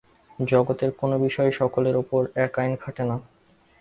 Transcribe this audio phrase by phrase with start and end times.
[0.39, 3.15] জগতের কোন বিষয়েই সকলের উপর এক আইন খাটে না।